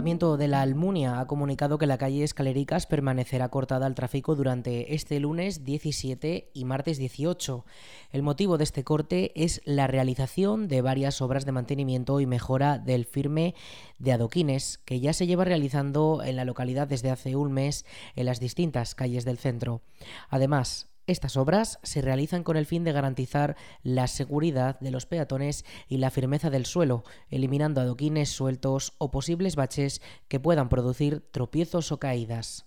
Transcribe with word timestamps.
Ayuntamiento 0.00 0.38
de 0.38 0.48
la 0.48 0.62
Almunia 0.62 1.20
ha 1.20 1.26
comunicado 1.26 1.76
que 1.76 1.86
la 1.86 1.98
calle 1.98 2.24
Escalericas 2.24 2.86
permanecerá 2.86 3.50
cortada 3.50 3.84
al 3.84 3.94
tráfico 3.94 4.34
durante 4.34 4.94
este 4.94 5.20
lunes 5.20 5.62
17 5.66 6.52
y 6.54 6.64
martes 6.64 6.96
18. 6.96 7.66
El 8.10 8.22
motivo 8.22 8.56
de 8.56 8.64
este 8.64 8.82
corte 8.82 9.30
es 9.34 9.60
la 9.66 9.88
realización 9.88 10.68
de 10.68 10.80
varias 10.80 11.20
obras 11.20 11.44
de 11.44 11.52
mantenimiento 11.52 12.18
y 12.18 12.24
mejora 12.24 12.78
del 12.78 13.04
firme 13.04 13.54
de 13.98 14.12
adoquines 14.12 14.78
que 14.86 15.00
ya 15.00 15.12
se 15.12 15.26
lleva 15.26 15.44
realizando 15.44 16.22
en 16.24 16.36
la 16.36 16.46
localidad 16.46 16.88
desde 16.88 17.10
hace 17.10 17.36
un 17.36 17.52
mes 17.52 17.84
en 18.16 18.24
las 18.24 18.40
distintas 18.40 18.94
calles 18.94 19.26
del 19.26 19.36
centro. 19.36 19.82
Además, 20.30 20.89
estas 21.10 21.36
obras 21.36 21.78
se 21.82 22.02
realizan 22.02 22.42
con 22.42 22.56
el 22.56 22.66
fin 22.66 22.84
de 22.84 22.92
garantizar 22.92 23.56
la 23.82 24.06
seguridad 24.06 24.78
de 24.80 24.90
los 24.90 25.06
peatones 25.06 25.64
y 25.88 25.98
la 25.98 26.10
firmeza 26.10 26.50
del 26.50 26.66
suelo, 26.66 27.04
eliminando 27.28 27.80
adoquines 27.80 28.30
sueltos 28.30 28.94
o 28.98 29.10
posibles 29.10 29.56
baches 29.56 30.02
que 30.28 30.40
puedan 30.40 30.68
producir 30.68 31.24
tropiezos 31.30 31.92
o 31.92 31.98
caídas. 31.98 32.66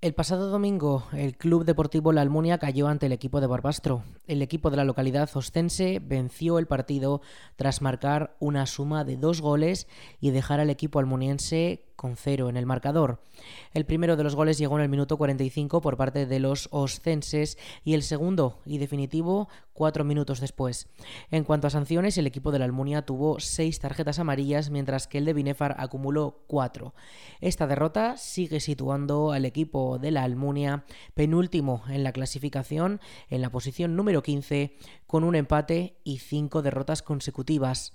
El 0.00 0.14
pasado 0.14 0.48
domingo, 0.48 1.02
el 1.12 1.36
Club 1.36 1.64
Deportivo 1.64 2.12
La 2.12 2.20
Almunia 2.20 2.58
cayó 2.58 2.86
ante 2.86 3.06
el 3.06 3.12
equipo 3.12 3.40
de 3.40 3.48
Barbastro. 3.48 4.04
El 4.28 4.42
equipo 4.42 4.70
de 4.70 4.76
la 4.76 4.84
localidad 4.84 5.28
ostense 5.34 5.98
venció 6.00 6.60
el 6.60 6.68
partido 6.68 7.20
tras 7.56 7.82
marcar 7.82 8.36
una 8.38 8.66
suma 8.66 9.04
de 9.04 9.16
dos 9.16 9.40
goles 9.40 9.88
y 10.20 10.30
dejar 10.30 10.60
al 10.60 10.70
equipo 10.70 11.00
almuniense 11.00 11.87
con 11.98 12.16
cero 12.16 12.48
en 12.48 12.56
el 12.56 12.64
marcador. 12.64 13.20
El 13.74 13.84
primero 13.84 14.16
de 14.16 14.22
los 14.22 14.36
goles 14.36 14.56
llegó 14.56 14.76
en 14.76 14.84
el 14.84 14.88
minuto 14.88 15.16
45 15.16 15.80
por 15.80 15.96
parte 15.96 16.26
de 16.26 16.38
los 16.38 16.68
oscenses 16.70 17.58
y 17.84 17.94
el 17.94 18.04
segundo 18.04 18.60
y 18.64 18.78
definitivo 18.78 19.48
cuatro 19.72 20.04
minutos 20.04 20.40
después. 20.40 20.88
En 21.30 21.42
cuanto 21.42 21.66
a 21.66 21.70
sanciones, 21.70 22.16
el 22.16 22.26
equipo 22.26 22.52
de 22.52 22.60
la 22.60 22.66
Almunia 22.66 23.02
tuvo 23.02 23.40
seis 23.40 23.80
tarjetas 23.80 24.20
amarillas 24.20 24.70
mientras 24.70 25.08
que 25.08 25.18
el 25.18 25.24
de 25.24 25.32
Binefar 25.32 25.74
acumuló 25.78 26.44
cuatro. 26.46 26.94
Esta 27.40 27.66
derrota 27.66 28.16
sigue 28.16 28.60
situando 28.60 29.32
al 29.32 29.44
equipo 29.44 29.98
de 29.98 30.12
la 30.12 30.22
Almunia 30.22 30.84
penúltimo 31.14 31.82
en 31.88 32.04
la 32.04 32.12
clasificación 32.12 33.00
en 33.28 33.42
la 33.42 33.50
posición 33.50 33.96
número 33.96 34.22
15 34.22 34.76
con 35.08 35.24
un 35.24 35.34
empate 35.34 35.96
y 36.04 36.18
cinco 36.18 36.62
derrotas 36.62 37.02
consecutivas. 37.02 37.92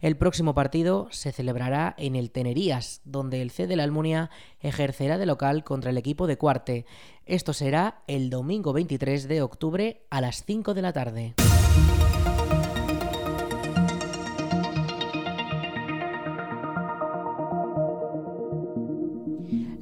El 0.00 0.16
próximo 0.16 0.54
partido 0.54 1.08
se 1.10 1.32
celebrará 1.32 1.94
en 1.98 2.16
el 2.16 2.30
Tenerías, 2.30 3.00
donde 3.04 3.42
el 3.42 3.50
C 3.50 3.66
de 3.66 3.76
la 3.76 3.84
Almunia 3.84 4.30
ejercerá 4.60 5.18
de 5.18 5.26
local 5.26 5.64
contra 5.64 5.90
el 5.90 5.98
equipo 5.98 6.26
de 6.26 6.38
Cuarte. 6.38 6.86
Esto 7.26 7.52
será 7.52 8.02
el 8.06 8.30
domingo 8.30 8.72
23 8.72 9.28
de 9.28 9.42
octubre 9.42 10.02
a 10.10 10.20
las 10.20 10.44
5 10.44 10.74
de 10.74 10.82
la 10.82 10.92
tarde. 10.92 11.34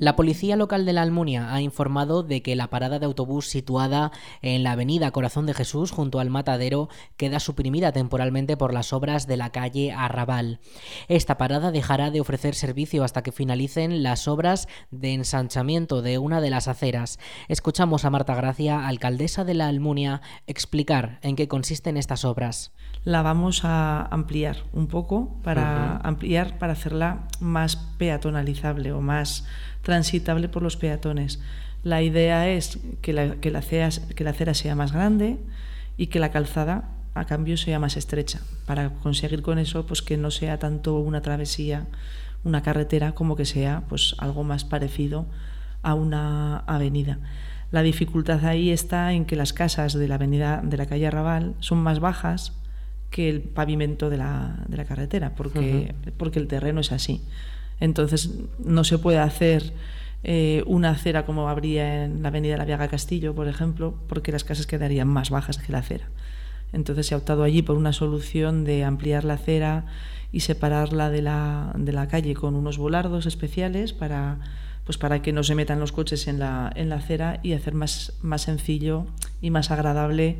La 0.01 0.17
policía 0.17 0.57
local 0.57 0.87
de 0.87 0.95
la 0.95 1.03
Almunia 1.03 1.53
ha 1.53 1.61
informado 1.61 2.23
de 2.23 2.41
que 2.41 2.57
la 2.57 2.69
parada 2.71 2.99
de 2.99 3.05
autobús 3.05 3.49
situada 3.51 4.13
en 4.41 4.63
la 4.63 4.73
avenida 4.73 5.11
Corazón 5.11 5.45
de 5.45 5.53
Jesús 5.53 5.91
junto 5.91 6.21
al 6.21 6.31
matadero 6.31 6.89
queda 7.19 7.39
suprimida 7.39 7.93
temporalmente 7.93 8.57
por 8.57 8.73
las 8.73 8.95
obras 8.95 9.27
de 9.27 9.37
la 9.37 9.51
calle 9.51 9.93
Arrabal. 9.93 10.61
Esta 11.09 11.37
parada 11.37 11.71
dejará 11.71 12.11
de 12.11 12.23
ofrecer 12.23 12.55
servicio 12.55 13.05
hasta 13.05 13.23
que 13.23 13.31
finalicen 13.31 14.03
las 14.03 14.27
obras 14.27 14.69
de 14.91 15.13
ensanchamiento 15.13 16.01
de 16.01 16.17
una 16.17 16.41
de 16.41 16.49
las 16.49 16.67
aceras. 16.67 17.19
Escuchamos 17.49 18.07
a 18.07 18.11
Marta 18.11 18.35
Gracia, 18.35 18.89
alcaldesa 18.89 19.45
de 19.45 19.53
la 19.53 19.69
Almunia, 19.69 20.23
explicar 20.47 21.19
en 21.21 21.37
qué 21.37 21.47
consisten 21.47 21.99
estas 21.99 22.25
obras. 22.25 22.73
La 23.05 23.21
vamos 23.21 23.67
a 23.67 24.07
ampliar 24.07 24.65
un 24.73 24.87
poco 24.87 25.37
para 25.43 25.99
ampliar 25.99 26.59
para 26.59 26.73
hacerla 26.73 27.29
más 27.39 27.77
peatonalizable 27.77 28.93
o 28.93 29.03
más 29.03 29.45
transitable 29.83 30.49
por 30.49 30.63
los 30.63 30.77
peatones. 30.77 31.41
La 31.83 32.03
idea 32.03 32.49
es 32.49 32.79
que 33.01 33.13
la, 33.13 33.37
que 33.37 33.51
la, 33.51 33.61
acera, 33.61 33.89
que 34.15 34.25
la 34.25 34.31
acera 34.31 34.55
sea 34.55 34.75
más 34.75 34.93
grande 34.93 35.39
y 35.97 36.09
que 36.09 36.21
la 36.21 36.31
calzada 36.31 36.91
a 37.15 37.25
cambio 37.25 37.57
sea 37.57 37.79
más 37.79 37.97
estrecha, 37.97 38.41
para 38.67 38.91
conseguir 38.91 39.43
con 39.43 39.59
eso 39.59 39.87
pues 39.87 40.03
que 40.03 40.17
no 40.17 40.31
sea 40.31 40.59
tanto 40.59 40.99
una 40.99 41.23
travesía, 41.23 41.87
una 42.45 42.63
carretera, 42.63 43.13
como 43.13 43.37
que 43.37 43.45
sea 43.45 43.85
pues 43.89 44.15
algo 44.19 44.45
más 44.45 44.65
parecido 44.65 45.27
a 45.83 45.95
una 45.95 46.59
avenida. 46.59 47.19
La 47.71 47.83
dificultad 47.83 48.45
ahí 48.45 48.71
está 48.71 49.13
en 49.13 49.25
que 49.25 49.37
las 49.37 49.53
casas 49.53 49.95
de 49.95 50.09
la 50.09 50.17
avenida 50.17 50.61
de 50.63 50.77
la 50.77 50.87
calle 50.87 51.07
Arrabal 51.07 51.55
son 51.61 51.79
más 51.79 52.01
bajas 52.01 52.53
que 53.11 53.29
el 53.29 53.43
pavimento 53.43 54.11
de 54.11 54.17
la, 54.17 54.65
de 54.69 54.77
la 54.77 54.85
carretera, 54.85 55.35
porque, 55.35 55.95
porque 56.17 56.39
el 56.39 56.47
terreno 56.47 56.81
es 56.81 56.93
así. 56.93 57.23
Entonces 57.81 58.31
no 58.59 58.85
se 58.85 58.99
puede 58.99 59.19
hacer 59.19 59.73
eh, 60.23 60.63
una 60.67 60.91
acera 60.91 61.25
como 61.25 61.49
habría 61.49 62.05
en 62.05 62.23
la 62.23 62.29
avenida 62.29 62.59
La 62.59 62.67
Viaga 62.67 62.89
Castillo, 62.89 63.35
por 63.35 63.49
ejemplo, 63.49 63.95
porque 64.07 64.33
las 64.33 64.45
casas 64.45 64.67
quedarían 64.67 65.09
más 65.09 65.31
bajas 65.31 65.59
que 65.59 65.73
la 65.73 65.79
acera. 65.79 66.09
Entonces 66.73 67.07
se 67.07 67.15
ha 67.15 67.19
optado 67.19 67.43
allí 67.43 67.63
por 67.63 67.77
una 67.77 67.93
solución 67.93 68.65
de 68.65 68.85
ampliar 68.85 69.25
la 69.25 69.35
acera 69.35 69.87
y 70.31 70.41
separarla 70.41 71.11
de 71.11 71.23
la, 71.23 71.73
de 71.77 71.93
la 71.93 72.07
calle 72.07 72.35
con 72.35 72.55
unos 72.55 72.79
volardos 72.79 73.27
especiales 73.27 73.93
para, 73.93 74.39
pues 74.85 74.99
para 74.99 75.23
que 75.23 75.33
no 75.33 75.43
se 75.43 75.55
metan 75.55 75.81
los 75.81 75.91
coches 75.91 76.29
en 76.29 76.39
la, 76.39 76.71
en 76.77 76.89
la 76.89 76.97
acera 76.97 77.41
y 77.43 77.55
hacer 77.55 77.75
más, 77.75 78.13
más 78.23 78.43
sencillo 78.43 79.07
y 79.41 79.51
más 79.51 79.71
agradable 79.71 80.39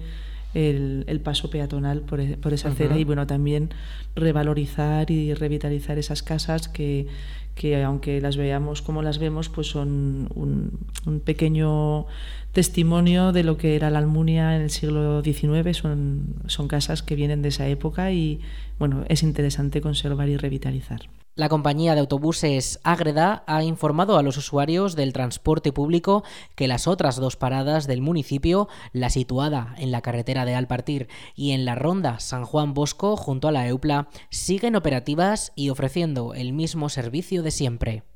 el, 0.55 1.21
paso 1.23 1.51
peatonal 1.51 2.01
por, 2.01 2.21
e, 2.21 2.39
esa 2.53 2.69
acera 2.69 2.99
y 2.99 3.05
bueno 3.05 3.27
también 3.27 3.71
revalorizar 4.17 5.11
y 5.11 5.35
revitalizar 5.35 5.99
esas 5.99 6.23
casas 6.23 6.69
que, 6.69 7.07
que 7.55 7.83
aunque 7.83 8.21
las 8.21 8.37
veamos 8.37 8.83
como 8.83 9.03
las 9.03 9.19
vemos 9.19 9.49
pues 9.49 9.69
son 9.69 10.29
un, 10.35 10.79
un, 11.07 11.21
pequeño 11.21 12.07
testimonio 12.53 13.33
de 13.33 13.45
lo 13.45 13.57
que 13.57 13.77
era 13.77 13.91
la 13.91 13.99
Almunia 13.99 14.57
en 14.57 14.63
el 14.63 14.71
siglo 14.71 15.23
XIX 15.23 15.77
son, 15.77 16.35
son 16.47 16.69
casas 16.69 17.03
que 17.03 17.15
vienen 17.15 17.43
de 17.43 17.51
esa 17.51 17.69
época 17.69 18.11
y 18.13 18.41
bueno 18.79 19.05
es 19.09 19.23
interesante 19.23 19.81
conservar 19.81 20.29
y 20.29 20.37
revitalizar. 20.37 21.09
La 21.41 21.49
compañía 21.49 21.95
de 21.95 22.01
autobuses 22.01 22.81
Ágreda 22.85 23.45
ha 23.47 23.65
informado 23.65 24.19
a 24.19 24.23
los 24.23 24.37
usuarios 24.37 24.95
del 24.95 25.15
transporte 25.15 25.73
público 25.73 26.23
que 26.55 26.69
las 26.69 26.87
otras 26.87 27.17
dos 27.17 27.37
paradas 27.37 27.87
del 27.87 28.03
municipio, 28.03 28.69
la 28.93 29.09
situada 29.09 29.75
en 29.79 29.91
la 29.91 30.03
carretera 30.03 30.45
de 30.45 30.55
Alpartir 30.55 31.09
y 31.35 31.53
en 31.53 31.65
la 31.65 31.77
ronda 31.77 32.21
San 32.21 32.45
Juan 32.45 32.75
Bosco 32.75 33.17
junto 33.17 33.49
a 33.49 33.53
la 33.53 33.67
Eupla, 33.67 34.09
siguen 34.29 34.77
operativas 34.77 35.53
y 35.57 35.71
ofreciendo 35.71 36.35
el 36.35 36.53
mismo 36.53 36.91
servicio 36.91 37.43
de 37.43 37.53
siempre. 37.53 38.10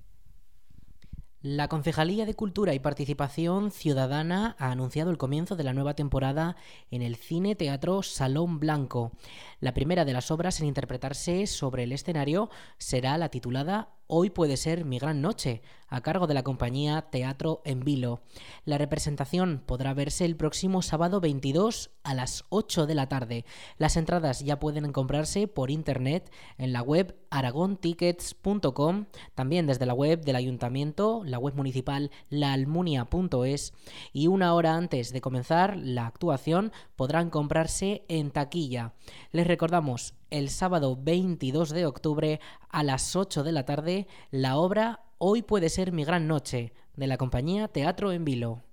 La 1.47 1.69
Concejalía 1.69 2.25
de 2.25 2.33
Cultura 2.33 2.73
y 2.73 2.79
Participación 2.79 3.71
Ciudadana 3.71 4.57
ha 4.59 4.71
anunciado 4.71 5.11
el 5.11 5.19
comienzo 5.19 5.57
de 5.57 5.65
la 5.65 5.75
nueva 5.75 5.93
temporada 5.93 6.57
en 6.91 7.03
el 7.03 7.17
Cine 7.17 7.55
Teatro 7.55 8.03
Salón 8.03 8.61
Blanco. 8.61 9.13
La 9.61 9.75
primera 9.75 10.07
de 10.07 10.15
las 10.15 10.31
obras 10.31 10.59
en 10.61 10.69
interpretarse 10.69 11.47
sobre 11.47 11.83
el 11.83 11.93
escenario 11.93 12.49
será 12.79 13.19
la 13.19 13.29
titulada 13.29 13.91
Hoy 14.07 14.29
puede 14.29 14.59
ser 14.59 14.85
mi 14.85 14.99
gran 14.99 15.23
noche, 15.23 15.63
a 15.89 16.03
cargo 16.03 16.27
de 16.27 16.35
la 16.35 16.43
compañía 16.43 17.03
Teatro 17.11 17.63
en 17.65 17.81
Vilo. 17.81 18.21
La 18.67 18.77
representación 18.77 19.63
podrá 19.65 19.95
verse 19.95 20.27
el 20.27 20.37
próximo 20.37 20.83
sábado 20.83 21.21
22 21.21 21.91
a 22.03 22.13
las 22.13 22.45
8 22.51 22.87
de 22.87 22.95
la 22.95 23.09
tarde. 23.09 23.47
Las 23.79 23.97
entradas 23.97 24.41
ya 24.41 24.59
pueden 24.59 24.93
comprarse 24.93 25.49
por 25.49 25.71
internet 25.71 26.31
en 26.59 26.75
la 26.75 26.83
web 26.83 27.17
aragontickets.com, 27.31 29.07
también 29.35 29.67
desde 29.67 29.87
la 29.87 29.95
web 29.95 30.23
del 30.23 30.37
ayuntamiento, 30.37 31.23
la 31.25 31.39
web 31.39 31.55
municipal 31.55 32.11
laalmunia.es 32.29 33.73
y 34.13 34.27
una 34.27 34.53
hora 34.53 34.75
antes 34.75 35.13
de 35.13 35.21
comenzar 35.23 35.79
la 35.79 36.07
actuación 36.07 36.73
podrán 36.97 37.31
comprarse 37.31 38.05
en 38.09 38.31
taquilla. 38.31 38.93
Les 39.33 39.47
recordamos 39.47 40.15
el 40.35 40.51
sábado 40.51 40.99
22 41.01 41.71
de 41.71 41.87
octubre 41.87 42.41
a 42.69 42.83
las 42.83 43.15
8 43.15 43.45
de 43.45 43.53
la 43.53 43.65
tarde 43.65 44.09
la 44.33 44.57
obra 44.57 45.05
Hoy 45.19 45.43
puede 45.43 45.69
ser 45.69 45.93
mi 45.93 46.05
gran 46.05 46.27
noche 46.27 46.73
de 46.97 47.07
la 47.07 47.17
compañía 47.17 47.69
Teatro 47.69 48.11
en 48.11 48.25
Vilo. 48.25 48.65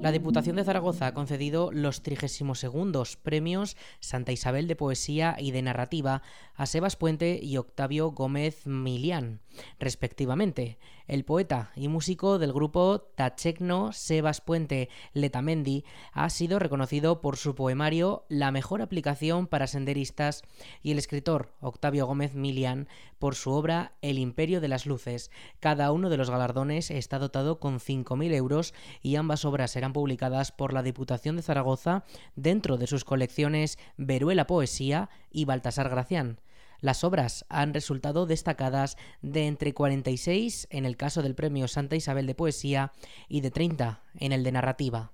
La 0.00 0.12
Diputación 0.12 0.56
de 0.56 0.64
Zaragoza 0.64 1.08
ha 1.08 1.14
concedido 1.14 1.70
los 1.72 2.02
32 2.02 3.16
premios 3.16 3.76
Santa 4.00 4.32
Isabel 4.32 4.66
de 4.66 4.74
Poesía 4.74 5.36
y 5.38 5.50
de 5.50 5.60
Narrativa 5.60 6.22
a 6.54 6.64
Sebas 6.64 6.96
Puente 6.96 7.38
y 7.42 7.58
Octavio 7.58 8.10
Gómez 8.12 8.66
Milián, 8.66 9.40
respectivamente. 9.78 10.78
El 11.10 11.24
poeta 11.24 11.72
y 11.74 11.88
músico 11.88 12.38
del 12.38 12.52
grupo 12.52 13.00
Tachecno 13.00 13.92
Sebas 13.92 14.40
Puente 14.40 14.88
Letamendi 15.12 15.84
ha 16.12 16.30
sido 16.30 16.60
reconocido 16.60 17.20
por 17.20 17.36
su 17.36 17.56
poemario 17.56 18.24
La 18.28 18.52
mejor 18.52 18.80
aplicación 18.80 19.48
para 19.48 19.66
senderistas 19.66 20.42
y 20.84 20.92
el 20.92 20.98
escritor 20.98 21.52
Octavio 21.58 22.06
Gómez 22.06 22.36
Milián 22.36 22.86
por 23.18 23.34
su 23.34 23.50
obra 23.50 23.94
El 24.02 24.20
imperio 24.20 24.60
de 24.60 24.68
las 24.68 24.86
luces. 24.86 25.32
Cada 25.58 25.90
uno 25.90 26.10
de 26.10 26.16
los 26.16 26.30
galardones 26.30 26.92
está 26.92 27.18
dotado 27.18 27.58
con 27.58 27.80
5.000 27.80 28.32
euros 28.32 28.72
y 29.02 29.16
ambas 29.16 29.44
obras 29.44 29.72
serán 29.72 29.92
publicadas 29.92 30.52
por 30.52 30.72
la 30.72 30.84
Diputación 30.84 31.34
de 31.34 31.42
Zaragoza 31.42 32.04
dentro 32.36 32.76
de 32.76 32.86
sus 32.86 33.04
colecciones 33.04 33.80
Veruela 33.96 34.46
Poesía 34.46 35.10
y 35.32 35.44
Baltasar 35.44 35.88
Gracián. 35.88 36.38
Las 36.80 37.04
obras 37.04 37.44
han 37.48 37.74
resultado 37.74 38.26
destacadas 38.26 38.96
de 39.22 39.46
entre 39.46 39.74
46 39.74 40.68
en 40.70 40.86
el 40.86 40.96
caso 40.96 41.22
del 41.22 41.34
Premio 41.34 41.68
Santa 41.68 41.96
Isabel 41.96 42.26
de 42.26 42.34
Poesía 42.34 42.92
y 43.28 43.42
de 43.42 43.50
30 43.50 44.02
en 44.18 44.32
el 44.32 44.44
de 44.44 44.52
Narrativa. 44.52 45.12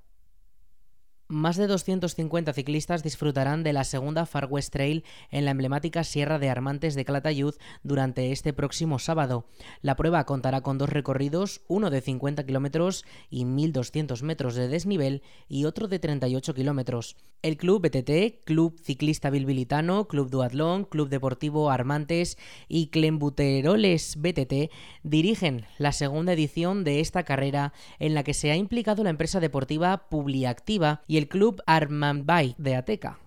Más 1.29 1.57
de 1.57 1.67
250 1.67 2.53
ciclistas 2.53 3.03
disfrutarán 3.03 3.65
de 3.65 3.73
la 3.73 3.83
segunda 3.83 4.27
Far 4.27 4.47
West 4.49 4.73
Trail 4.73 5.03
en 5.33 5.45
la 5.45 5.51
emblemática 5.51 6.05
Sierra 6.05 6.39
de 6.39 6.51
Armantes 6.51 6.95
de 6.95 7.05
Calatayud 7.05 7.57
durante 7.83 8.31
este 8.31 8.53
próximo 8.53 9.01
sábado. 9.01 9.49
La 9.83 9.97
prueba 9.97 10.25
contará 10.25 10.61
con 10.61 10.79
dos 10.79 10.89
recorridos, 10.89 11.63
uno 11.67 11.91
de 11.91 12.01
50 12.01 12.47
kilómetros 12.47 13.05
y 13.29 13.45
1.200 13.45 14.23
metros 14.23 14.55
de 14.55 14.69
desnivel 14.69 15.23
y 15.49 15.65
otro 15.65 15.89
de 15.89 15.99
38 15.99 16.55
kilómetros. 16.55 17.17
El 17.43 17.57
Club 17.57 17.83
BTT, 17.83 18.45
Club 18.45 18.81
Ciclista 18.81 19.29
Bilbilitano, 19.29 20.07
Club 20.07 20.31
Duatlón, 20.31 20.85
Club 20.85 21.09
Deportivo 21.09 21.71
Armantes 21.71 22.39
y 22.69 22.89
Clembuteroles 22.89 24.17
BTT 24.21 24.71
dirigen 25.03 25.67
la 25.79 25.91
segunda 25.91 26.35
edición 26.35 26.85
de 26.85 27.01
esta 27.01 27.25
carrera 27.25 27.73
en 27.99 28.15
la 28.15 28.23
que 28.23 28.33
se 28.33 28.53
ha 28.53 28.57
implicado 28.57 29.03
la 29.03 29.11
empresa 29.11 29.41
deportiva 29.41 30.09
Publiactiva 30.09 31.03
y 31.09 31.16
el 31.19 31.29
Club 31.29 31.63
Armanbay 31.67 32.55
de 32.59 32.77
Ateca. 32.77 33.19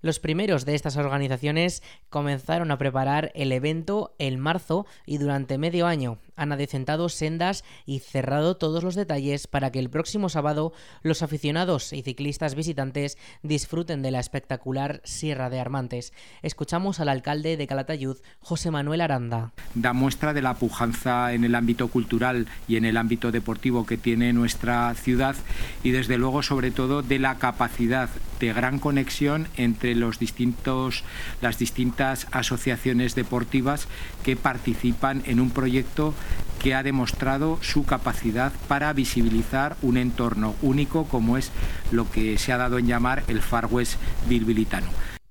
Los 0.00 0.20
primeros 0.20 0.64
de 0.64 0.74
estas 0.74 0.96
organizaciones 0.96 1.82
comenzaron 2.08 2.70
a 2.70 2.78
preparar 2.78 3.32
el 3.34 3.50
evento 3.52 4.14
en 4.18 4.38
marzo 4.38 4.86
y 5.06 5.18
durante 5.18 5.58
medio 5.58 5.86
año 5.86 6.18
han 6.38 6.52
adecentado 6.52 7.08
sendas 7.08 7.64
y 7.84 7.98
cerrado 7.98 8.56
todos 8.56 8.82
los 8.82 8.94
detalles 8.94 9.46
para 9.46 9.70
que 9.70 9.78
el 9.78 9.90
próximo 9.90 10.28
sábado 10.28 10.72
los 11.02 11.22
aficionados 11.22 11.92
y 11.92 12.02
ciclistas 12.02 12.54
visitantes 12.54 13.18
disfruten 13.42 14.00
de 14.00 14.10
la 14.10 14.20
espectacular 14.20 15.02
Sierra 15.04 15.50
de 15.50 15.60
Armantes. 15.60 16.12
Escuchamos 16.42 17.00
al 17.00 17.08
alcalde 17.08 17.56
de 17.56 17.66
Calatayud, 17.66 18.16
José 18.40 18.70
Manuel 18.70 19.00
Aranda. 19.00 19.52
Da 19.74 19.92
muestra 19.92 20.32
de 20.32 20.42
la 20.42 20.54
pujanza 20.54 21.32
en 21.32 21.44
el 21.44 21.54
ámbito 21.54 21.88
cultural 21.88 22.46
y 22.66 22.76
en 22.76 22.84
el 22.84 22.96
ámbito 22.96 23.32
deportivo 23.32 23.84
que 23.84 23.98
tiene 23.98 24.32
nuestra 24.32 24.94
ciudad 24.94 25.36
y 25.82 25.90
desde 25.90 26.18
luego 26.18 26.42
sobre 26.42 26.70
todo 26.70 27.02
de 27.02 27.18
la 27.18 27.38
capacidad 27.38 28.08
de 28.40 28.52
gran 28.52 28.78
conexión 28.78 29.48
entre 29.56 29.94
los 29.94 30.18
distintos, 30.18 31.02
las 31.40 31.58
distintas 31.58 32.26
asociaciones 32.30 33.14
deportivas 33.14 33.88
que 34.24 34.36
participan 34.36 35.22
en 35.26 35.40
un 35.40 35.50
proyecto 35.50 36.14
que 36.58 36.74
ha 36.74 36.82
demostrado 36.82 37.58
su 37.62 37.84
capacidad 37.84 38.52
para 38.68 38.92
visibilizar 38.92 39.76
un 39.82 39.96
entorno 39.96 40.54
único 40.62 41.04
como 41.04 41.36
es 41.36 41.50
lo 41.90 42.10
que 42.10 42.38
se 42.38 42.52
ha 42.52 42.56
dado 42.56 42.78
en 42.78 42.86
llamar 42.86 43.24
el 43.28 43.42
Far 43.42 43.66
West 43.66 43.98
bilbilitano. 44.28 44.88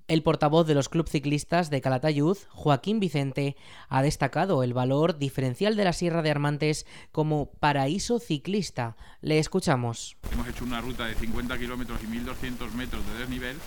El 0.07 0.23
portavoz 0.23 0.65
de 0.65 0.73
los 0.73 0.87
clubes 0.87 1.11
ciclistas 1.11 1.69
de 1.69 1.81
Calatayud, 1.81 2.37
Joaquín 2.51 3.01
Vicente, 3.01 3.57
ha 3.89 4.01
destacado 4.01 4.63
el 4.63 4.73
valor 4.73 5.17
diferencial 5.17 5.75
de 5.75 5.83
la 5.83 5.91
Sierra 5.91 6.21
de 6.21 6.31
Armantes 6.31 6.85
como 7.11 7.51
paraíso 7.59 8.17
ciclista. 8.19 8.95
Le 9.19 9.37
escuchamos. 9.37 10.15
Hemos 10.31 10.47
hecho 10.47 10.63
una 10.63 10.79
ruta 10.79 11.07
de 11.07 11.15
50 11.15 11.57
kilómetros 11.57 11.99
y 12.03 12.07
1.200 12.07 12.71
metros 12.71 13.05
de 13.05 13.19
desnivel. 13.19 13.57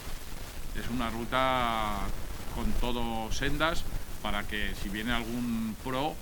Es 0.83 0.89
una 0.91 1.11
ruta 1.11 1.99
con 2.55 2.73
todo 2.81 3.31
sendas 3.33 3.85
para 4.23 4.43
que 4.45 4.75
si 4.83 4.89
viene 4.89 5.12
algún 5.12 5.77
pro 5.85 6.15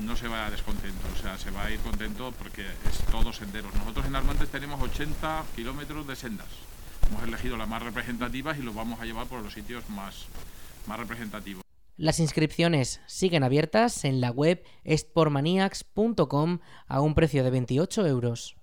no 0.00 0.16
se 0.16 0.28
vaya 0.28 0.50
descontento, 0.50 1.06
o 1.12 1.22
sea, 1.22 1.38
se 1.38 1.50
va 1.50 1.64
a 1.64 1.70
ir 1.70 1.78
contento 1.80 2.32
porque 2.38 2.62
es 2.62 2.98
todo 3.10 3.32
senderos. 3.32 3.74
Nosotros 3.74 4.06
en 4.06 4.16
Armantes 4.16 4.48
tenemos 4.48 4.82
80 4.82 5.44
kilómetros 5.54 6.06
de 6.06 6.16
sendas. 6.16 6.48
Hemos 7.08 7.22
elegido 7.22 7.56
las 7.56 7.68
más 7.68 7.82
representativas 7.82 8.58
y 8.58 8.62
los 8.62 8.74
vamos 8.74 9.00
a 9.00 9.04
llevar 9.04 9.26
por 9.26 9.42
los 9.42 9.52
sitios 9.52 9.88
más, 9.90 10.26
más 10.86 10.98
representativos. 10.98 11.62
Las 11.96 12.18
inscripciones 12.18 13.00
siguen 13.06 13.44
abiertas 13.44 14.04
en 14.04 14.20
la 14.20 14.30
web 14.30 14.64
sportmaniacs.com 14.84 16.58
a 16.88 17.00
un 17.00 17.14
precio 17.14 17.44
de 17.44 17.50
28 17.50 18.06
euros. 18.06 18.56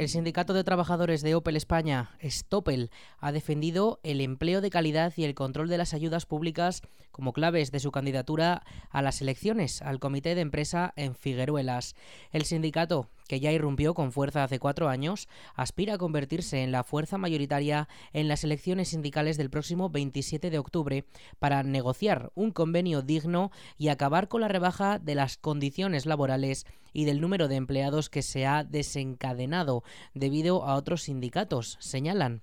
El 0.00 0.08
Sindicato 0.08 0.54
de 0.54 0.64
Trabajadores 0.64 1.20
de 1.20 1.34
Opel 1.34 1.56
España, 1.56 2.16
Stopel, 2.22 2.90
ha 3.18 3.32
defendido 3.32 4.00
el 4.02 4.22
empleo 4.22 4.62
de 4.62 4.70
calidad 4.70 5.12
y 5.14 5.24
el 5.24 5.34
control 5.34 5.68
de 5.68 5.76
las 5.76 5.92
ayudas 5.92 6.24
públicas 6.24 6.80
como 7.10 7.34
claves 7.34 7.70
de 7.70 7.80
su 7.80 7.90
candidatura 7.92 8.62
a 8.88 9.02
las 9.02 9.20
elecciones 9.20 9.82
al 9.82 10.00
Comité 10.00 10.34
de 10.34 10.40
Empresa 10.40 10.94
en 10.96 11.14
Figueruelas. 11.14 11.96
El 12.32 12.46
sindicato 12.46 13.10
que 13.30 13.38
ya 13.38 13.52
irrumpió 13.52 13.94
con 13.94 14.10
fuerza 14.10 14.42
hace 14.42 14.58
cuatro 14.58 14.88
años, 14.88 15.28
aspira 15.54 15.94
a 15.94 15.98
convertirse 15.98 16.64
en 16.64 16.72
la 16.72 16.82
fuerza 16.82 17.16
mayoritaria 17.16 17.88
en 18.12 18.26
las 18.26 18.42
elecciones 18.42 18.88
sindicales 18.88 19.36
del 19.36 19.50
próximo 19.50 19.88
27 19.88 20.50
de 20.50 20.58
octubre 20.58 21.04
para 21.38 21.62
negociar 21.62 22.32
un 22.34 22.50
convenio 22.50 23.02
digno 23.02 23.52
y 23.78 23.86
acabar 23.86 24.26
con 24.26 24.40
la 24.40 24.48
rebaja 24.48 24.98
de 24.98 25.14
las 25.14 25.36
condiciones 25.36 26.06
laborales 26.06 26.66
y 26.92 27.04
del 27.04 27.20
número 27.20 27.46
de 27.46 27.54
empleados 27.54 28.10
que 28.10 28.22
se 28.22 28.46
ha 28.46 28.64
desencadenado 28.64 29.84
debido 30.12 30.64
a 30.64 30.74
otros 30.74 31.02
sindicatos, 31.02 31.76
señalan. 31.78 32.42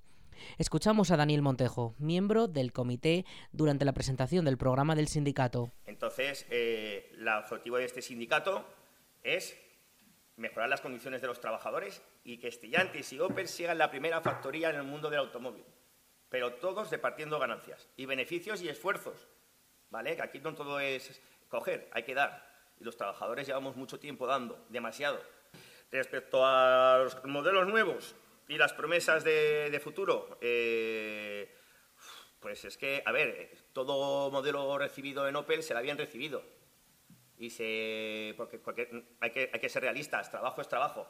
Escuchamos 0.56 1.10
a 1.10 1.18
Daniel 1.18 1.42
Montejo, 1.42 1.96
miembro 1.98 2.48
del 2.48 2.72
comité, 2.72 3.26
durante 3.52 3.84
la 3.84 3.92
presentación 3.92 4.46
del 4.46 4.56
programa 4.56 4.94
del 4.94 5.08
sindicato. 5.08 5.70
Entonces, 5.84 6.46
eh, 6.48 7.10
el 7.12 7.28
objetivo 7.28 7.76
de 7.76 7.84
este 7.84 8.00
sindicato 8.00 8.64
es 9.22 9.54
mejorar 10.38 10.68
las 10.68 10.80
condiciones 10.80 11.20
de 11.20 11.26
los 11.26 11.40
trabajadores 11.40 12.00
y 12.24 12.38
que 12.38 12.48
Estellantis 12.48 13.12
y 13.12 13.20
Opel 13.20 13.48
sigan 13.48 13.76
la 13.76 13.90
primera 13.90 14.20
factoría 14.20 14.70
en 14.70 14.76
el 14.76 14.84
mundo 14.84 15.10
del 15.10 15.18
automóvil, 15.20 15.64
pero 16.28 16.54
todos 16.54 16.90
repartiendo 16.90 17.38
ganancias 17.38 17.88
y 17.96 18.06
beneficios 18.06 18.62
y 18.62 18.68
esfuerzos, 18.68 19.28
¿vale? 19.90 20.16
Que 20.16 20.22
aquí 20.22 20.38
no 20.38 20.54
todo 20.54 20.80
es 20.80 21.20
coger, 21.48 21.88
hay 21.92 22.04
que 22.04 22.14
dar. 22.14 22.46
Y 22.80 22.84
los 22.84 22.96
trabajadores 22.96 23.46
llevamos 23.46 23.76
mucho 23.76 23.98
tiempo 23.98 24.26
dando, 24.26 24.64
demasiado. 24.68 25.20
Respecto 25.90 26.46
a 26.46 26.98
los 27.02 27.24
modelos 27.24 27.66
nuevos 27.66 28.14
y 28.46 28.56
las 28.58 28.72
promesas 28.72 29.24
de, 29.24 29.80
futuro, 29.82 30.38
eh, 30.40 31.52
pues 32.38 32.64
es 32.64 32.78
que, 32.78 33.02
a 33.04 33.10
ver, 33.10 33.50
todo 33.72 34.30
modelo 34.30 34.78
recibido 34.78 35.26
en 35.26 35.34
Opel 35.34 35.64
se 35.64 35.72
lo 35.72 35.80
habían 35.80 35.98
recibido 35.98 36.57
y 37.38 37.50
se, 37.50 38.34
porque, 38.36 38.60
hay, 39.20 39.30
que, 39.30 39.50
hay 39.52 39.60
que 39.60 39.68
ser 39.68 39.82
realistas, 39.82 40.30
trabajo 40.30 40.60
es 40.60 40.68
trabajo, 40.68 41.06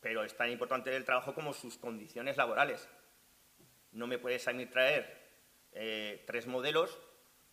pero 0.00 0.24
es 0.24 0.36
tan 0.36 0.50
importante 0.50 0.94
el 0.94 1.04
trabajo 1.04 1.34
como 1.34 1.54
sus 1.54 1.78
condiciones 1.78 2.36
laborales. 2.36 2.88
No 3.92 4.06
me 4.06 4.18
puedes 4.18 4.46
a 4.48 4.52
mí 4.52 4.66
traer 4.66 5.30
eh, 5.72 6.22
tres 6.26 6.46
modelos 6.46 6.98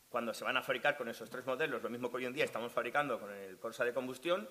cuando 0.10 0.34
se 0.34 0.44
van 0.44 0.58
a 0.58 0.62
fabricar 0.62 0.98
con 0.98 1.08
esos 1.08 1.30
tres 1.30 1.46
modelos, 1.46 1.82
lo 1.82 1.90
mismo 1.90 2.10
que 2.10 2.18
hoy 2.18 2.26
en 2.26 2.34
día 2.34 2.44
estamos 2.44 2.74
fabricando 2.74 3.20
con 3.20 3.32
el 3.32 3.58
Corsa 3.60 3.86
de 3.86 3.94
combustión, 3.94 4.50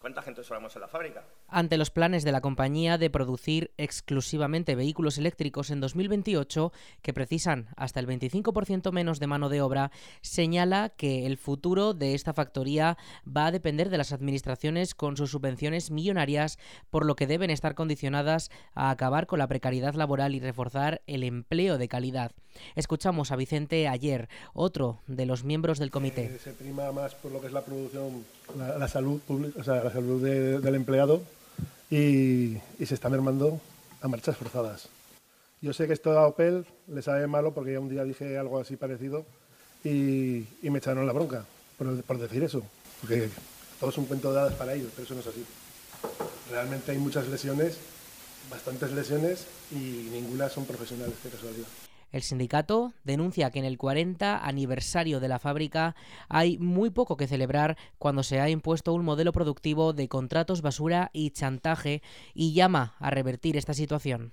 ¿Cuánta 0.00 0.22
gente 0.22 0.42
solamos 0.42 0.74
en 0.76 0.80
la 0.80 0.88
fábrica? 0.88 1.24
Ante 1.46 1.76
los 1.76 1.90
planes 1.90 2.24
de 2.24 2.32
la 2.32 2.40
compañía 2.40 2.96
de 2.96 3.10
producir 3.10 3.70
exclusivamente 3.76 4.74
vehículos 4.74 5.18
eléctricos 5.18 5.70
en 5.70 5.80
2028, 5.80 6.72
que 7.02 7.12
precisan 7.12 7.68
hasta 7.76 8.00
el 8.00 8.06
25% 8.06 8.92
menos 8.92 9.20
de 9.20 9.26
mano 9.26 9.50
de 9.50 9.60
obra, 9.60 9.90
señala 10.22 10.88
que 10.88 11.26
el 11.26 11.36
futuro 11.36 11.92
de 11.92 12.14
esta 12.14 12.32
factoría 12.32 12.96
va 13.28 13.48
a 13.48 13.52
depender 13.52 13.90
de 13.90 13.98
las 13.98 14.12
administraciones 14.12 14.94
con 14.94 15.18
sus 15.18 15.32
subvenciones 15.32 15.90
millonarias, 15.90 16.58
por 16.88 17.04
lo 17.04 17.14
que 17.14 17.26
deben 17.26 17.50
estar 17.50 17.74
condicionadas 17.74 18.50
a 18.72 18.88
acabar 18.88 19.26
con 19.26 19.38
la 19.38 19.48
precariedad 19.48 19.92
laboral 19.92 20.34
y 20.34 20.40
reforzar 20.40 21.02
el 21.06 21.24
empleo 21.24 21.76
de 21.76 21.88
calidad. 21.88 22.32
Escuchamos 22.74 23.32
a 23.32 23.36
Vicente 23.36 23.88
ayer, 23.88 24.28
otro 24.54 25.00
de 25.06 25.26
los 25.26 25.44
miembros 25.44 25.78
del 25.78 25.90
comité. 25.90 26.24
Eh, 26.24 26.38
se 26.38 26.52
prima 26.52 26.90
más 26.92 27.14
por 27.14 27.32
lo 27.32 27.40
que 27.40 27.48
es 27.48 27.52
la 27.52 27.62
producción, 27.62 28.24
la, 28.56 28.88
salud 28.88 29.20
pública, 29.20 29.62
salud 29.92 30.22
del 30.22 30.74
empleado 30.74 31.22
y, 31.90 32.56
se 32.84 32.94
está 32.94 33.08
mermando 33.08 33.60
a 34.00 34.08
marchas 34.08 34.36
forzadas. 34.36 34.88
Yo 35.60 35.72
sé 35.72 35.86
que 35.86 35.92
esto 35.92 36.18
a 36.18 36.26
Opel 36.26 36.64
le 36.88 37.02
sabe 37.02 37.26
malo 37.26 37.52
porque 37.52 37.72
ya 37.72 37.80
un 37.80 37.90
día 37.90 38.04
dije 38.04 38.38
algo 38.38 38.58
así 38.58 38.76
parecido 38.76 39.26
y, 39.84 40.46
me 40.62 40.78
echaron 40.78 41.06
la 41.06 41.12
bronca 41.12 41.44
por, 41.78 42.18
decir 42.18 42.42
eso, 42.42 42.62
porque 43.00 43.28
todo 43.78 43.90
es 43.90 43.98
un 43.98 44.06
cuento 44.06 44.32
de 44.32 44.40
hadas 44.40 44.54
para 44.54 44.74
ellos, 44.74 44.90
pero 44.94 45.04
eso 45.04 45.14
no 45.14 45.20
es 45.20 45.26
así. 45.26 45.44
Realmente 46.50 46.92
hay 46.92 46.98
muchas 46.98 47.28
lesiones, 47.28 47.78
bastantes 48.50 48.92
lesiones 48.92 49.46
y 49.70 50.08
ninguna 50.12 50.48
son 50.48 50.66
profesionales, 50.66 51.14
qué 51.22 51.30
casualidad. 51.30 51.68
El 52.12 52.22
sindicato 52.22 52.92
denuncia 53.04 53.50
que 53.50 53.58
en 53.60 53.64
el 53.64 53.78
40 53.78 54.44
aniversario 54.44 55.20
de 55.20 55.28
la 55.28 55.38
fábrica 55.38 55.94
hay 56.28 56.58
muy 56.58 56.90
poco 56.90 57.16
que 57.16 57.28
celebrar 57.28 57.76
cuando 57.98 58.22
se 58.22 58.40
ha 58.40 58.48
impuesto 58.48 58.92
un 58.92 59.04
modelo 59.04 59.32
productivo 59.32 59.92
de 59.92 60.08
contratos 60.08 60.62
basura 60.62 61.10
y 61.12 61.30
chantaje 61.30 62.02
y 62.34 62.52
llama 62.52 62.94
a 62.98 63.10
revertir 63.10 63.56
esta 63.56 63.74
situación. 63.74 64.32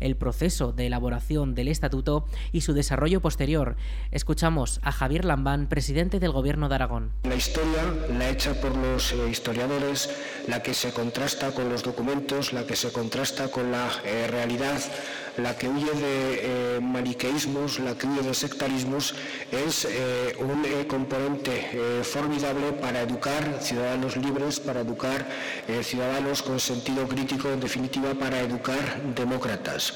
el 0.00 0.16
proceso 0.16 0.72
de 0.72 0.86
elaboración 0.86 1.54
del 1.54 1.68
estatuto 1.68 2.26
y 2.52 2.62
su 2.62 2.72
desarrollo 2.72 3.20
posterior. 3.20 3.76
Escuchamos 4.10 4.80
a 4.82 4.92
Javier 4.92 5.24
Lambán, 5.24 5.68
presidente 5.68 6.20
del 6.20 6.32
Gobierno 6.32 6.68
de 6.68 6.74
Aragón. 6.74 7.12
La 7.24 7.34
historia, 7.34 7.82
la 8.16 8.28
hecha 8.28 8.54
por 8.60 8.76
los 8.76 9.12
eh, 9.12 9.28
historiadores, 9.30 10.10
la 10.48 10.62
que 10.62 10.74
se 10.74 10.92
contrasta 10.92 11.52
con 11.52 11.68
los 11.68 11.82
documentos, 11.82 12.52
la 12.52 12.66
que 12.66 12.76
se 12.76 12.92
contrasta 12.92 13.48
con 13.48 13.70
la 13.70 13.88
eh, 14.04 14.26
realidad, 14.28 14.80
la 15.38 15.56
que 15.56 15.68
huye 15.68 15.90
de 15.92 16.76
eh, 16.76 16.80
maniqueísmos, 16.80 17.78
la 17.80 17.96
que 17.96 18.06
huye 18.06 18.22
de 18.22 18.34
sectarismos, 18.34 19.14
es 19.50 19.86
un 20.38 20.64
componente 20.88 22.02
formidable 22.02 22.72
para 22.72 23.02
educar 23.02 23.58
ciudadanos 23.60 24.16
libres, 24.16 24.60
para 24.60 24.80
educar 24.80 25.26
ciudadanos 25.82 26.42
con 26.42 26.58
sentido 26.58 27.06
crítico, 27.06 27.50
en 27.50 27.60
definitiva, 27.60 28.14
para 28.14 28.40
educar 28.40 29.02
demócratas. 29.14 29.92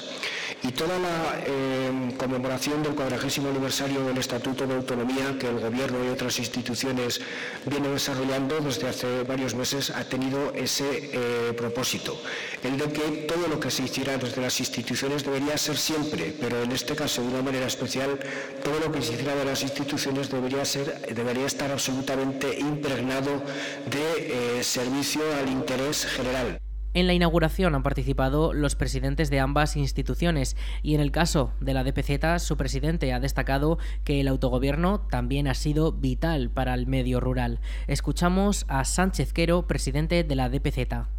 Y 0.61 0.71
toda 0.71 0.99
la 0.99 1.39
eh, 1.45 2.15
conmemoración 2.17 2.83
del 2.83 2.93
cuadragésimo 2.93 3.49
aniversario 3.49 4.03
del 4.03 4.17
Estatuto 4.17 4.67
de 4.67 4.75
Autonomía 4.75 5.37
que 5.39 5.47
el 5.47 5.59
Gobierno 5.59 6.03
y 6.03 6.09
otras 6.09 6.37
instituciones 6.37 7.21
vienen 7.65 7.93
desarrollando 7.93 8.59
desde 8.59 8.89
hace 8.89 9.23
varios 9.23 9.55
meses 9.55 9.89
ha 9.89 10.03
tenido 10.03 10.53
ese 10.53 11.11
eh, 11.13 11.53
propósito, 11.53 12.21
el 12.63 12.77
de 12.77 12.91
que 12.91 13.01
todo 13.27 13.47
lo 13.47 13.59
que 13.59 13.71
se 13.71 13.83
hiciera 13.83 14.17
desde 14.17 14.41
las 14.41 14.59
instituciones 14.59 15.23
debería 15.29 15.57
ser 15.57 15.77
siempre, 15.77 16.33
pero 16.39 16.63
en 16.63 16.71
este 16.71 16.95
caso 16.95 17.21
de 17.21 17.27
una 17.27 17.43
manera 17.43 17.67
especial, 17.67 18.19
todo 18.63 18.79
lo 18.79 18.91
que 18.91 19.01
se 19.01 19.13
hiciera 19.13 19.35
de 19.35 19.45
las 19.45 19.61
instituciones 19.61 20.29
debería, 20.31 21.45
estar 21.45 21.71
absolutamente 21.71 22.59
impregnado 22.59 23.43
de 23.89 24.57
eh, 24.59 24.63
servicio 24.63 25.21
al 25.39 25.49
interés 25.49 26.05
general. 26.05 26.59
En 26.95 27.05
la 27.05 27.13
inauguración 27.13 27.75
han 27.75 27.83
participado 27.83 28.53
los 28.53 28.75
presidentes 28.75 29.29
de 29.29 29.39
ambas 29.39 29.75
instituciones 29.75 30.57
y 30.81 30.95
en 30.95 31.01
el 31.01 31.11
caso 31.11 31.53
de 31.61 31.75
la 31.75 31.83
DPZ 31.83 32.43
su 32.43 32.57
presidente 32.57 33.13
ha 33.13 33.19
destacado 33.19 33.77
que 34.03 34.19
el 34.21 34.27
autogobierno 34.27 34.99
también 34.99 35.47
ha 35.47 35.53
sido 35.53 35.91
vital 35.91 36.49
para 36.49 36.73
el 36.73 36.87
medio 36.87 37.19
rural. 37.19 37.59
Escuchamos 37.85 38.65
a 38.67 38.83
Sánchez 38.85 39.33
Quero, 39.33 39.67
presidente 39.67 40.23
de 40.23 40.35
la 40.35 40.49
DPZ. 40.49 41.18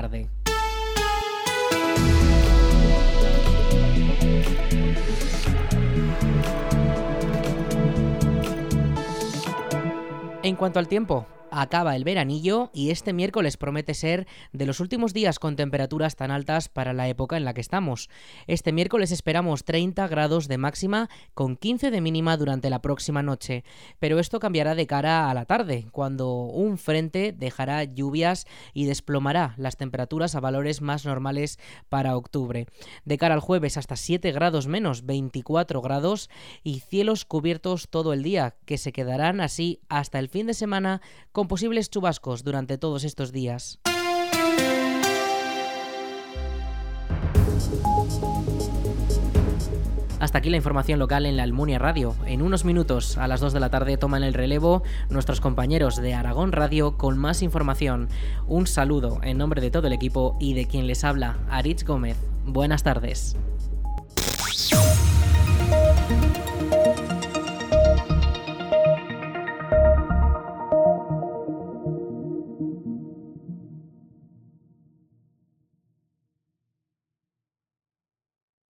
En 10.43 10.55
cuanto 10.55 10.79
al 10.79 10.87
tiempo, 10.87 11.27
acaba 11.51 11.95
el 11.95 12.03
veranillo 12.03 12.71
y 12.73 12.89
este 12.89 13.13
miércoles 13.13 13.57
promete 13.57 13.93
ser 13.93 14.27
de 14.53 14.65
los 14.65 14.79
últimos 14.79 15.13
días 15.13 15.37
con 15.37 15.55
temperaturas 15.55 16.15
tan 16.15 16.31
altas 16.31 16.69
para 16.69 16.93
la 16.93 17.07
época 17.07 17.37
en 17.37 17.45
la 17.45 17.53
que 17.53 17.61
estamos. 17.61 18.09
Este 18.47 18.71
miércoles 18.71 19.11
esperamos 19.11 19.65
30 19.65 20.07
grados 20.07 20.47
de 20.47 20.57
máxima 20.57 21.09
con 21.33 21.57
15 21.57 21.91
de 21.91 22.01
mínima 22.01 22.37
durante 22.37 22.69
la 22.69 22.81
próxima 22.81 23.21
noche, 23.21 23.63
pero 23.99 24.19
esto 24.19 24.39
cambiará 24.39 24.75
de 24.75 24.87
cara 24.87 25.29
a 25.29 25.33
la 25.33 25.45
tarde, 25.45 25.87
cuando 25.91 26.31
un 26.31 26.77
frente 26.77 27.33
dejará 27.33 27.83
lluvias 27.83 28.47
y 28.73 28.85
desplomará 28.85 29.53
las 29.57 29.77
temperaturas 29.77 30.35
a 30.35 30.39
valores 30.39 30.81
más 30.81 31.05
normales 31.05 31.59
para 31.89 32.15
octubre. 32.15 32.67
De 33.05 33.17
cara 33.17 33.35
al 33.35 33.41
jueves 33.41 33.77
hasta 33.77 33.95
7 33.95 34.31
grados 34.31 34.67
menos, 34.67 35.05
24 35.05 35.81
grados 35.81 36.29
y 36.63 36.79
cielos 36.79 37.25
cubiertos 37.25 37.89
todo 37.89 38.13
el 38.13 38.23
día, 38.23 38.55
que 38.65 38.77
se 38.77 38.93
quedarán 38.93 39.41
así 39.41 39.81
hasta 39.89 40.19
el 40.19 40.29
fin 40.29 40.47
de 40.47 40.53
semana 40.53 41.01
con 41.41 41.47
posibles 41.47 41.89
chubascos 41.89 42.43
durante 42.43 42.77
todos 42.77 43.03
estos 43.03 43.31
días. 43.31 43.79
Hasta 50.19 50.37
aquí 50.37 50.51
la 50.51 50.57
información 50.57 50.99
local 50.99 51.25
en 51.25 51.37
la 51.37 51.41
Almunia 51.41 51.79
Radio. 51.79 52.15
En 52.27 52.43
unos 52.43 52.63
minutos, 52.63 53.17
a 53.17 53.27
las 53.27 53.39
2 53.39 53.53
de 53.53 53.59
la 53.59 53.71
tarde, 53.71 53.97
toman 53.97 54.21
el 54.21 54.35
relevo 54.35 54.83
nuestros 55.09 55.41
compañeros 55.41 55.95
de 55.95 56.13
Aragón 56.13 56.51
Radio 56.51 56.95
con 56.95 57.17
más 57.17 57.41
información. 57.41 58.07
Un 58.45 58.67
saludo 58.67 59.19
en 59.23 59.39
nombre 59.39 59.61
de 59.61 59.71
todo 59.71 59.87
el 59.87 59.93
equipo 59.93 60.37
y 60.39 60.53
de 60.53 60.67
quien 60.67 60.85
les 60.85 61.03
habla, 61.03 61.39
Aritz 61.49 61.83
Gómez. 61.83 62.17
Buenas 62.45 62.83
tardes. 62.83 63.35